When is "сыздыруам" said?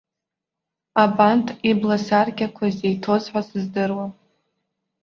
3.47-4.11